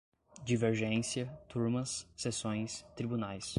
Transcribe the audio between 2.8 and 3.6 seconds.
tribunais